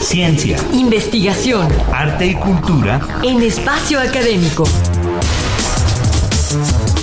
Ciencia, 0.00 0.56
investigación, 0.72 1.68
arte 1.92 2.26
y 2.26 2.34
cultura 2.34 3.00
en 3.22 3.42
espacio 3.42 4.00
académico. 4.00 4.64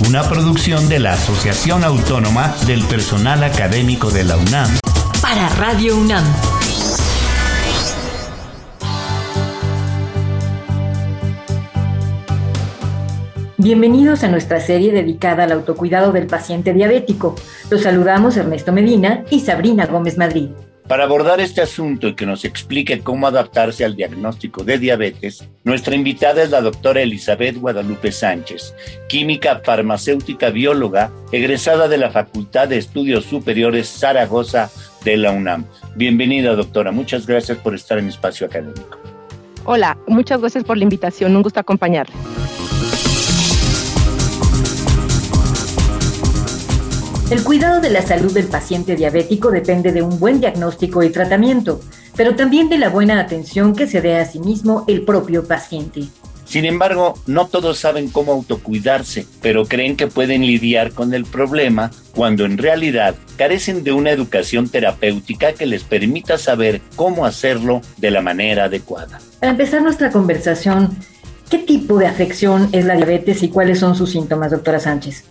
Una 0.08 0.28
producción 0.28 0.88
de 0.88 0.98
la 0.98 1.12
Asociación 1.12 1.84
Autónoma 1.84 2.54
del 2.66 2.82
Personal 2.84 3.44
Académico 3.44 4.10
de 4.10 4.24
la 4.24 4.36
UNAM. 4.36 4.78
Para 5.22 5.48
Radio 5.50 5.96
UNAM. 5.96 6.24
Bienvenidos 13.56 14.24
a 14.24 14.28
nuestra 14.28 14.60
serie 14.60 14.92
dedicada 14.92 15.44
al 15.44 15.52
autocuidado 15.52 16.12
del 16.12 16.26
paciente 16.26 16.74
diabético. 16.74 17.36
Los 17.70 17.82
saludamos 17.82 18.36
Ernesto 18.36 18.72
Medina 18.72 19.24
y 19.30 19.40
Sabrina 19.40 19.86
Gómez 19.86 20.18
Madrid. 20.18 20.50
Para 20.88 21.04
abordar 21.04 21.38
este 21.38 21.60
asunto 21.60 22.08
y 22.08 22.14
que 22.14 22.24
nos 22.24 22.46
explique 22.46 23.00
cómo 23.00 23.26
adaptarse 23.26 23.84
al 23.84 23.94
diagnóstico 23.94 24.64
de 24.64 24.78
diabetes, 24.78 25.46
nuestra 25.62 25.94
invitada 25.94 26.42
es 26.42 26.50
la 26.50 26.62
doctora 26.62 27.02
Elizabeth 27.02 27.58
Guadalupe 27.58 28.10
Sánchez, 28.10 28.74
química 29.06 29.60
farmacéutica 29.62 30.48
bióloga, 30.48 31.12
egresada 31.30 31.88
de 31.88 31.98
la 31.98 32.10
Facultad 32.10 32.68
de 32.68 32.78
Estudios 32.78 33.26
Superiores 33.26 33.86
Zaragoza 33.86 34.70
de 35.04 35.18
la 35.18 35.32
UNAM. 35.32 35.66
Bienvenida, 35.94 36.54
doctora. 36.54 36.90
Muchas 36.90 37.26
gracias 37.26 37.58
por 37.58 37.74
estar 37.74 37.98
en 37.98 38.08
Espacio 38.08 38.46
Académico. 38.46 38.98
Hola, 39.66 39.98
muchas 40.06 40.40
gracias 40.40 40.64
por 40.64 40.78
la 40.78 40.84
invitación. 40.84 41.36
Un 41.36 41.42
gusto 41.42 41.60
acompañarle. 41.60 42.14
El 47.30 47.44
cuidado 47.44 47.82
de 47.82 47.90
la 47.90 48.00
salud 48.00 48.32
del 48.32 48.46
paciente 48.46 48.96
diabético 48.96 49.50
depende 49.50 49.92
de 49.92 50.00
un 50.00 50.18
buen 50.18 50.40
diagnóstico 50.40 51.02
y 51.02 51.10
tratamiento, 51.10 51.78
pero 52.16 52.34
también 52.36 52.70
de 52.70 52.78
la 52.78 52.88
buena 52.88 53.20
atención 53.20 53.76
que 53.76 53.86
se 53.86 54.00
dé 54.00 54.16
a 54.16 54.24
sí 54.24 54.40
mismo 54.40 54.86
el 54.88 55.02
propio 55.02 55.46
paciente. 55.46 56.04
Sin 56.46 56.64
embargo, 56.64 57.18
no 57.26 57.46
todos 57.46 57.78
saben 57.78 58.08
cómo 58.08 58.32
autocuidarse, 58.32 59.26
pero 59.42 59.66
creen 59.66 59.94
que 59.94 60.06
pueden 60.06 60.46
lidiar 60.46 60.92
con 60.92 61.12
el 61.12 61.26
problema 61.26 61.90
cuando 62.14 62.46
en 62.46 62.56
realidad 62.56 63.14
carecen 63.36 63.84
de 63.84 63.92
una 63.92 64.10
educación 64.10 64.70
terapéutica 64.70 65.52
que 65.52 65.66
les 65.66 65.84
permita 65.84 66.38
saber 66.38 66.80
cómo 66.96 67.26
hacerlo 67.26 67.82
de 67.98 68.10
la 68.10 68.22
manera 68.22 68.64
adecuada. 68.64 69.20
Para 69.38 69.52
empezar 69.52 69.82
nuestra 69.82 70.10
conversación, 70.10 70.96
¿qué 71.50 71.58
tipo 71.58 71.98
de 71.98 72.06
afección 72.06 72.70
es 72.72 72.86
la 72.86 72.96
diabetes 72.96 73.42
y 73.42 73.50
cuáles 73.50 73.80
son 73.80 73.94
sus 73.94 74.12
síntomas, 74.12 74.50
doctora 74.50 74.80
Sánchez? 74.80 75.24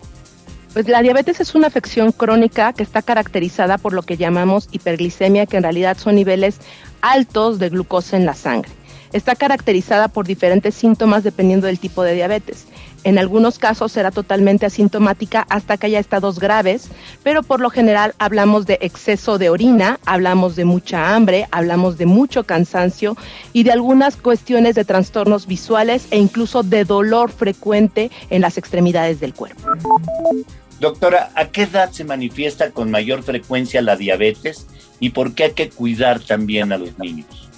Pues 0.77 0.89
la 0.89 1.01
diabetes 1.01 1.39
es 1.39 1.55
una 1.55 1.65
afección 1.65 2.11
crónica 2.11 2.71
que 2.71 2.83
está 2.83 3.01
caracterizada 3.01 3.79
por 3.79 3.93
lo 3.93 4.03
que 4.03 4.15
llamamos 4.15 4.69
hiperglicemia, 4.71 5.47
que 5.47 5.57
en 5.57 5.63
realidad 5.63 5.97
son 5.97 6.13
niveles 6.13 6.59
altos 7.01 7.57
de 7.57 7.69
glucosa 7.69 8.15
en 8.15 8.27
la 8.27 8.35
sangre. 8.35 8.69
Está 9.11 9.33
caracterizada 9.33 10.07
por 10.07 10.27
diferentes 10.27 10.75
síntomas 10.75 11.23
dependiendo 11.23 11.65
del 11.65 11.79
tipo 11.79 12.03
de 12.03 12.13
diabetes. 12.13 12.67
En 13.03 13.17
algunos 13.17 13.57
casos 13.57 13.91
será 13.91 14.11
totalmente 14.11 14.67
asintomática 14.67 15.47
hasta 15.49 15.77
que 15.77 15.87
haya 15.87 15.97
estados 15.97 16.37
graves, 16.37 16.89
pero 17.23 17.41
por 17.41 17.59
lo 17.59 17.71
general 17.71 18.13
hablamos 18.19 18.67
de 18.67 18.77
exceso 18.81 19.39
de 19.39 19.49
orina, 19.49 19.99
hablamos 20.05 20.55
de 20.55 20.65
mucha 20.65 21.15
hambre, 21.15 21.47
hablamos 21.49 21.97
de 21.97 22.05
mucho 22.05 22.43
cansancio 22.43 23.17
y 23.51 23.63
de 23.63 23.71
algunas 23.71 24.15
cuestiones 24.15 24.75
de 24.75 24.85
trastornos 24.85 25.47
visuales 25.47 26.05
e 26.11 26.19
incluso 26.19 26.61
de 26.61 26.85
dolor 26.85 27.31
frecuente 27.31 28.11
en 28.29 28.41
las 28.41 28.59
extremidades 28.59 29.19
del 29.19 29.33
cuerpo. 29.33 29.63
Doctora, 30.79 31.31
¿a 31.35 31.47
qué 31.47 31.63
edad 31.63 31.91
se 31.91 32.03
manifiesta 32.03 32.71
con 32.71 32.91
mayor 32.91 33.23
frecuencia 33.23 33.81
la 33.81 33.95
diabetes 33.95 34.67
y 34.99 35.09
por 35.09 35.33
qué 35.33 35.45
hay 35.45 35.51
que 35.51 35.69
cuidar 35.69 36.19
también 36.19 36.71
a 36.71 36.77
los 36.77 36.97
niños? 36.99 37.49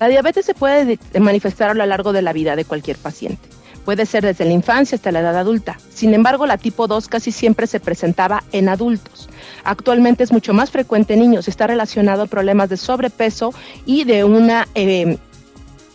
La 0.00 0.08
diabetes 0.08 0.44
se 0.44 0.54
puede 0.54 0.98
manifestar 1.18 1.70
a 1.70 1.74
lo 1.74 1.86
largo 1.86 2.12
de 2.12 2.22
la 2.22 2.32
vida 2.32 2.56
de 2.56 2.64
cualquier 2.64 2.96
paciente. 2.96 3.48
Puede 3.84 4.04
ser 4.04 4.24
desde 4.24 4.44
la 4.44 4.52
infancia 4.52 4.96
hasta 4.96 5.12
la 5.12 5.20
edad 5.20 5.36
adulta. 5.36 5.78
Sin 5.94 6.12
embargo, 6.12 6.44
la 6.44 6.58
tipo 6.58 6.88
2 6.88 7.06
casi 7.06 7.30
siempre 7.30 7.68
se 7.68 7.78
presentaba 7.78 8.42
en 8.50 8.68
adultos. 8.68 9.28
Actualmente 9.62 10.24
es 10.24 10.32
mucho 10.32 10.52
más 10.52 10.72
frecuente 10.72 11.14
en 11.14 11.20
niños. 11.20 11.46
Está 11.46 11.68
relacionado 11.68 12.22
a 12.22 12.26
problemas 12.26 12.68
de 12.68 12.78
sobrepeso 12.78 13.54
y 13.86 14.02
de 14.02 14.24
una 14.24 14.66
eh, 14.74 15.18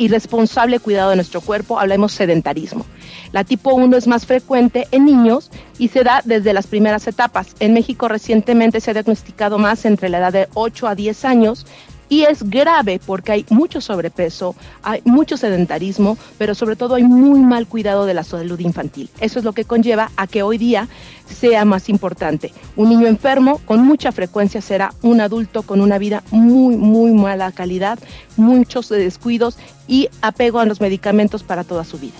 irresponsable 0.02 0.80
cuidado 0.80 1.12
de 1.12 1.16
nuestro 1.16 1.42
cuerpo. 1.42 1.80
Hablemos 1.80 2.12
sedentarismo. 2.14 2.86
La 3.32 3.44
tipo 3.44 3.74
1 3.74 3.96
es 3.98 4.08
más 4.08 4.26
frecuente 4.26 4.88
en 4.92 5.06
niños 5.06 5.52
y 5.78 5.88
se 5.90 6.04
da 6.04 6.22
desde 6.26 6.54
las 6.54 6.68
primeras 6.68 7.08
etapas. 7.08 7.56
En 7.60 7.74
México 7.74 8.08
recientemente 8.08 8.82
se 8.82 8.92
ha 8.92 8.94
diagnosticado 8.94 9.58
más 9.58 9.86
entre 9.86 10.10
la 10.10 10.18
edad 10.18 10.34
de 10.34 10.48
8 10.54 10.88
a 10.88 10.96
10 10.96 11.26
años 11.26 11.66
y 12.12 12.26
es 12.26 12.44
grave 12.44 13.00
porque 13.04 13.32
hay 13.32 13.46
mucho 13.50 13.80
sobrepeso, 13.80 14.54
hay 14.84 15.02
mucho 15.06 15.38
sedentarismo, 15.38 16.18
pero 16.38 16.54
sobre 16.54 16.76
todo 16.76 16.96
hay 16.96 17.04
muy 17.04 17.40
mal 17.40 17.68
cuidado 17.68 18.06
de 18.06 18.14
la 18.14 18.26
salud 18.26 18.60
infantil. 18.60 19.10
Eso 19.22 19.40
es 19.40 19.46
lo 19.46 19.54
que 19.54 19.64
conlleva 19.64 20.12
a 20.18 20.28
que 20.28 20.44
hoy 20.44 20.58
día 20.58 20.90
sea 21.26 21.64
más 21.64 21.88
importante. 21.88 22.52
Un 22.76 22.90
niño 22.90 23.08
enfermo 23.08 23.62
con 23.64 23.86
mucha 23.86 24.12
frecuencia 24.12 24.60
será 24.60 24.94
un 25.02 25.22
adulto 25.22 25.64
con 25.64 25.80
una 25.80 25.98
vida 26.00 26.22
muy, 26.32 26.76
muy 26.76 27.14
mala 27.14 27.50
calidad, 27.54 27.98
muchos 28.36 28.90
descuidos 28.90 29.58
y 29.88 30.10
apego 30.22 30.60
a 30.60 30.66
los 30.66 30.82
medicamentos 30.82 31.44
para 31.44 31.64
toda 31.64 31.86
su 31.86 31.98
vida. 31.98 32.18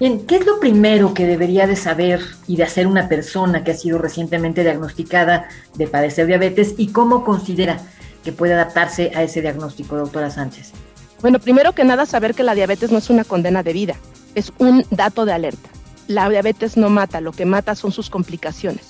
Bien, 0.00 0.24
¿qué 0.26 0.36
es 0.36 0.46
lo 0.46 0.58
primero 0.60 1.12
que 1.12 1.26
debería 1.26 1.66
de 1.66 1.76
saber 1.76 2.22
y 2.46 2.56
de 2.56 2.62
hacer 2.62 2.86
una 2.86 3.06
persona 3.06 3.64
que 3.64 3.72
ha 3.72 3.76
sido 3.76 3.98
recientemente 3.98 4.62
diagnosticada 4.62 5.46
de 5.74 5.86
padecer 5.86 6.26
diabetes 6.26 6.74
y 6.78 6.88
cómo 6.88 7.22
considera 7.22 7.82
que 8.24 8.32
puede 8.32 8.54
adaptarse 8.54 9.12
a 9.14 9.22
ese 9.22 9.40
diagnóstico, 9.40 9.96
doctora 9.96 10.30
Sánchez? 10.30 10.72
Bueno, 11.20 11.38
primero 11.38 11.74
que 11.74 11.84
nada 11.84 12.06
saber 12.06 12.34
que 12.34 12.42
la 12.42 12.54
diabetes 12.54 12.90
no 12.90 12.98
es 12.98 13.10
una 13.10 13.24
condena 13.24 13.62
de 13.62 13.72
vida, 13.72 13.96
es 14.34 14.52
un 14.58 14.84
dato 14.90 15.24
de 15.24 15.32
alerta. 15.32 15.68
La 16.06 16.28
diabetes 16.28 16.76
no 16.76 16.88
mata, 16.88 17.20
lo 17.20 17.32
que 17.32 17.44
mata 17.44 17.74
son 17.74 17.92
sus 17.92 18.10
complicaciones. 18.10 18.88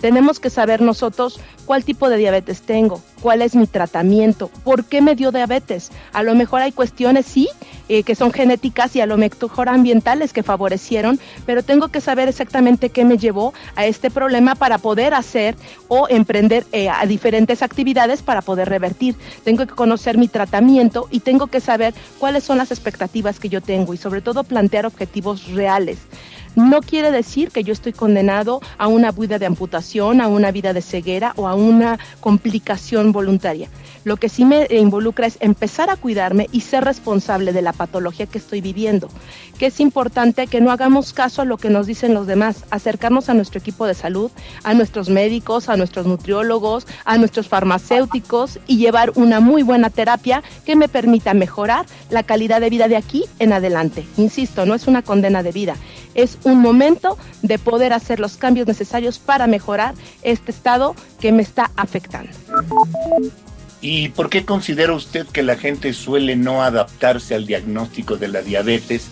Tenemos 0.00 0.40
que 0.40 0.50
saber 0.50 0.80
nosotros 0.80 1.40
cuál 1.64 1.84
tipo 1.84 2.08
de 2.08 2.16
diabetes 2.16 2.62
tengo, 2.62 3.00
cuál 3.20 3.42
es 3.42 3.54
mi 3.54 3.66
tratamiento, 3.66 4.48
por 4.64 4.84
qué 4.84 5.00
me 5.00 5.14
dio 5.14 5.30
diabetes. 5.30 5.90
A 6.12 6.22
lo 6.22 6.34
mejor 6.34 6.60
hay 6.60 6.72
cuestiones, 6.72 7.26
sí, 7.26 7.48
eh, 7.88 8.02
que 8.02 8.14
son 8.14 8.32
genéticas 8.32 8.96
y 8.96 9.00
a 9.00 9.06
lo 9.06 9.16
mejor 9.16 9.68
ambientales 9.68 10.32
que 10.32 10.42
favorecieron, 10.42 11.20
pero 11.46 11.62
tengo 11.62 11.88
que 11.88 12.00
saber 12.00 12.28
exactamente 12.28 12.90
qué 12.90 13.04
me 13.04 13.18
llevó 13.18 13.54
a 13.76 13.86
este 13.86 14.10
problema 14.10 14.54
para 14.54 14.78
poder 14.78 15.14
hacer 15.14 15.56
o 15.88 16.08
emprender 16.08 16.66
eh, 16.72 16.88
a 16.88 17.06
diferentes 17.06 17.62
actividades 17.62 18.22
para 18.22 18.42
poder 18.42 18.68
revertir. 18.68 19.16
Tengo 19.44 19.66
que 19.66 19.74
conocer 19.74 20.18
mi 20.18 20.28
tratamiento 20.28 21.08
y 21.10 21.20
tengo 21.20 21.46
que 21.46 21.60
saber 21.60 21.94
cuáles 22.18 22.44
son 22.44 22.58
las 22.58 22.70
expectativas 22.70 23.38
que 23.38 23.48
yo 23.48 23.60
tengo 23.60 23.94
y 23.94 23.96
sobre 23.96 24.20
todo 24.20 24.44
plantear 24.44 24.86
objetivos 24.86 25.48
reales 25.48 25.98
no 26.56 26.80
quiere 26.80 27.10
decir 27.10 27.50
que 27.50 27.64
yo 27.64 27.72
estoy 27.72 27.92
condenado 27.92 28.60
a 28.78 28.86
una 28.88 29.12
vida 29.12 29.38
de 29.38 29.46
amputación, 29.46 30.20
a 30.20 30.28
una 30.28 30.50
vida 30.50 30.72
de 30.72 30.82
ceguera 30.82 31.32
o 31.36 31.48
a 31.48 31.54
una 31.54 31.98
complicación 32.20 33.12
voluntaria. 33.12 33.68
Lo 34.04 34.16
que 34.16 34.28
sí 34.28 34.44
me 34.44 34.66
involucra 34.70 35.26
es 35.26 35.36
empezar 35.40 35.90
a 35.90 35.96
cuidarme 35.96 36.48
y 36.50 36.62
ser 36.62 36.84
responsable 36.84 37.52
de 37.52 37.62
la 37.62 37.72
patología 37.72 38.26
que 38.26 38.38
estoy 38.38 38.60
viviendo. 38.60 39.08
Que 39.58 39.66
es 39.66 39.80
importante 39.80 40.46
que 40.48 40.60
no 40.60 40.70
hagamos 40.72 41.12
caso 41.12 41.42
a 41.42 41.44
lo 41.44 41.56
que 41.56 41.70
nos 41.70 41.86
dicen 41.86 42.14
los 42.14 42.26
demás, 42.26 42.64
acercarnos 42.70 43.28
a 43.28 43.34
nuestro 43.34 43.60
equipo 43.60 43.86
de 43.86 43.94
salud, 43.94 44.30
a 44.64 44.74
nuestros 44.74 45.08
médicos, 45.08 45.68
a 45.68 45.76
nuestros 45.76 46.06
nutriólogos, 46.06 46.86
a 47.04 47.16
nuestros 47.18 47.48
farmacéuticos 47.48 48.58
y 48.66 48.78
llevar 48.78 49.12
una 49.14 49.40
muy 49.40 49.62
buena 49.62 49.90
terapia 49.90 50.42
que 50.64 50.74
me 50.74 50.88
permita 50.88 51.34
mejorar 51.34 51.86
la 52.10 52.22
calidad 52.22 52.60
de 52.60 52.70
vida 52.70 52.88
de 52.88 52.96
aquí 52.96 53.24
en 53.38 53.52
adelante. 53.52 54.04
Insisto, 54.16 54.66
no 54.66 54.74
es 54.74 54.86
una 54.86 55.02
condena 55.02 55.42
de 55.42 55.52
vida, 55.52 55.76
es 56.14 56.38
un 56.44 56.58
momento 56.60 57.16
de 57.42 57.58
poder 57.58 57.92
hacer 57.92 58.20
los 58.20 58.36
cambios 58.36 58.66
necesarios 58.66 59.18
para 59.18 59.46
mejorar 59.46 59.94
este 60.22 60.50
estado 60.50 60.94
que 61.20 61.32
me 61.32 61.42
está 61.42 61.70
afectando. 61.76 62.30
¿Y 63.82 64.10
por 64.10 64.30
qué 64.30 64.44
considera 64.44 64.94
usted 64.94 65.26
que 65.26 65.42
la 65.42 65.56
gente 65.56 65.92
suele 65.92 66.36
no 66.36 66.62
adaptarse 66.62 67.34
al 67.34 67.46
diagnóstico 67.46 68.16
de 68.16 68.28
la 68.28 68.40
diabetes 68.40 69.08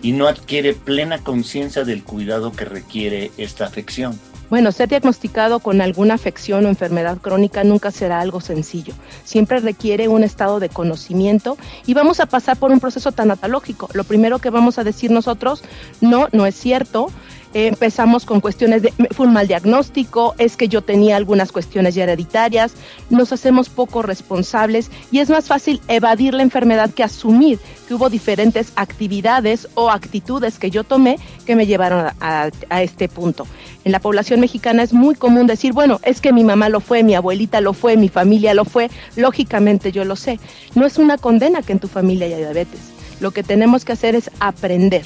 y 0.00 0.12
no 0.12 0.28
adquiere 0.28 0.72
plena 0.72 1.18
conciencia 1.18 1.84
del 1.84 2.02
cuidado 2.02 2.50
que 2.50 2.64
requiere 2.64 3.32
esta 3.36 3.66
afección? 3.66 4.18
Bueno, 4.48 4.72
ser 4.72 4.88
diagnosticado 4.88 5.58
con 5.58 5.82
alguna 5.82 6.14
afección 6.14 6.64
o 6.64 6.68
enfermedad 6.68 7.18
crónica 7.18 7.64
nunca 7.64 7.90
será 7.90 8.20
algo 8.20 8.40
sencillo. 8.40 8.94
Siempre 9.24 9.60
requiere 9.60 10.08
un 10.08 10.24
estado 10.24 10.58
de 10.58 10.70
conocimiento 10.70 11.58
y 11.86 11.92
vamos 11.92 12.20
a 12.20 12.26
pasar 12.26 12.56
por 12.56 12.70
un 12.70 12.80
proceso 12.80 13.12
tanatológico. 13.12 13.88
Lo 13.92 14.04
primero 14.04 14.38
que 14.38 14.50
vamos 14.50 14.78
a 14.78 14.84
decir 14.84 15.10
nosotros, 15.10 15.62
no, 16.00 16.28
no 16.32 16.46
es 16.46 16.54
cierto, 16.54 17.08
empezamos 17.54 18.26
con 18.26 18.40
cuestiones 18.40 18.82
de, 18.82 18.92
fue 19.12 19.28
mal 19.28 19.48
diagnóstico, 19.48 20.34
es 20.38 20.56
que 20.56 20.68
yo 20.68 20.82
tenía 20.82 21.16
algunas 21.16 21.52
cuestiones 21.52 21.96
hereditarias, 21.96 22.74
nos 23.10 23.32
hacemos 23.32 23.68
poco 23.68 24.02
responsables 24.02 24.90
y 25.10 25.20
es 25.20 25.30
más 25.30 25.46
fácil 25.46 25.80
evadir 25.88 26.34
la 26.34 26.42
enfermedad 26.42 26.90
que 26.90 27.04
asumir 27.04 27.58
que 27.86 27.94
hubo 27.94 28.10
diferentes 28.10 28.72
actividades 28.76 29.68
o 29.74 29.90
actitudes 29.90 30.58
que 30.58 30.70
yo 30.70 30.84
tomé 30.84 31.18
que 31.46 31.56
me 31.56 31.66
llevaron 31.66 32.10
a 32.20 32.82
este 32.82 33.08
punto. 33.08 33.46
En 33.84 33.92
la 33.92 34.00
población 34.00 34.40
mexicana 34.40 34.82
es 34.82 34.92
muy 34.92 35.14
común 35.14 35.46
decir, 35.46 35.72
bueno, 35.72 36.00
es 36.02 36.20
que 36.20 36.32
mi 36.32 36.42
mamá 36.42 36.68
lo 36.70 36.80
fue, 36.80 37.02
mi 37.02 37.14
abuelita 37.14 37.60
lo 37.60 37.74
fue, 37.74 37.96
mi 37.96 38.08
familia 38.08 38.54
lo 38.54 38.64
fue, 38.64 38.90
lógicamente 39.14 39.92
yo 39.92 40.04
lo 40.04 40.16
sé. 40.16 40.40
No 40.74 40.86
es 40.86 40.98
una 40.98 41.18
condena 41.18 41.62
que 41.62 41.72
en 41.72 41.80
tu 41.80 41.88
familia 41.88 42.26
haya 42.26 42.38
diabetes. 42.38 42.80
Lo 43.20 43.30
que 43.30 43.42
tenemos 43.42 43.84
que 43.84 43.92
hacer 43.92 44.14
es 44.14 44.30
aprender 44.40 45.04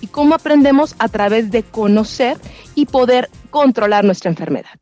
¿Y 0.00 0.06
cómo 0.08 0.34
aprendemos? 0.34 0.94
A 0.98 1.08
través 1.08 1.50
de 1.50 1.62
conocer 1.62 2.36
y 2.74 2.86
poder 2.86 3.28
controlar 3.50 4.04
nuestra 4.04 4.30
enfermedad. 4.30 4.78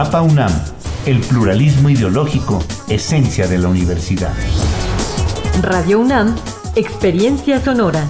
APA 0.00 0.22
UNAM, 0.22 0.50
el 1.04 1.20
pluralismo 1.20 1.90
ideológico, 1.90 2.64
esencia 2.88 3.46
de 3.46 3.58
la 3.58 3.68
universidad. 3.68 4.32
Radio 5.60 6.00
UNAM, 6.00 6.34
experiencia 6.74 7.60
sonora. 7.60 8.08